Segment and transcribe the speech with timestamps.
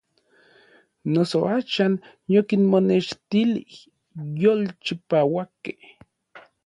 [1.13, 1.93] Noso axan
[2.33, 3.73] yokinmonextilij
[4.25, 5.83] n yolchipauakej.